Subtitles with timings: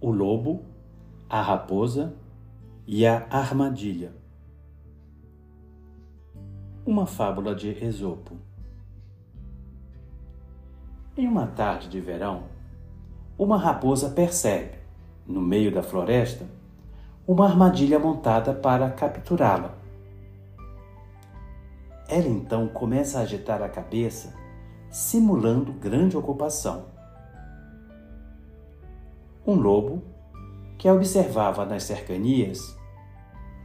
[0.00, 0.64] O lobo,
[1.28, 2.14] a raposa
[2.86, 4.12] e a armadilha.
[6.84, 8.36] Uma fábula de Esopo.
[11.16, 12.44] Em uma tarde de verão,
[13.38, 14.78] uma raposa percebe,
[15.26, 16.44] no meio da floresta,
[17.26, 19.74] uma armadilha montada para capturá-la.
[22.08, 24.34] Ela então começa a agitar a cabeça,
[24.94, 26.84] simulando grande ocupação.
[29.44, 30.04] Um lobo,
[30.78, 32.78] que a observava nas cercanias,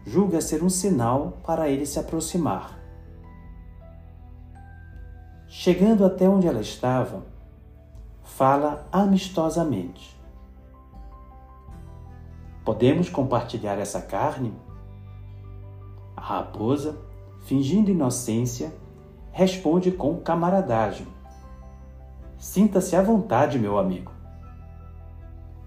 [0.04, 2.80] julga ser um sinal para ele se aproximar.
[5.46, 7.23] Chegando até onde ela estava,
[8.23, 10.20] fala amistosamente.
[12.66, 14.52] Podemos compartilhar essa carne?
[16.18, 16.98] A raposa,
[17.42, 18.73] fingindo inocência,
[19.32, 21.19] responde com camaradagem:
[22.40, 24.14] Sinta-se à vontade, meu amigo.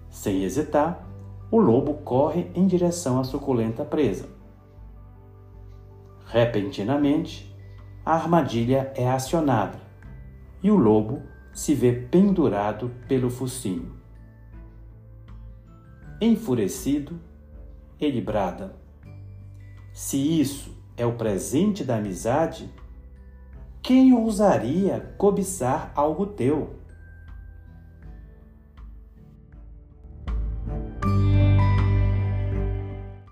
[0.09, 1.07] Sem hesitar,
[1.51, 4.27] o lobo corre em direção à suculenta presa.
[6.25, 7.55] Repentinamente,
[8.03, 9.79] a armadilha é acionada
[10.63, 11.21] e o lobo
[11.53, 13.93] se vê pendurado pelo focinho.
[16.19, 17.19] Enfurecido,
[18.01, 18.75] ele brada:
[19.93, 22.67] Se isso é o presente da amizade,
[23.83, 26.69] quem ousaria cobiçar algo teu?